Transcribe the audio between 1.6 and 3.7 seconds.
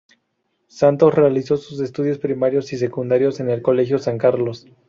estudios primarios y secundarios en el